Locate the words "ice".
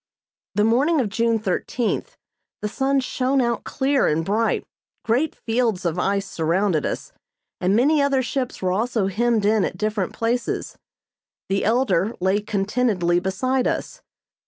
5.99-6.25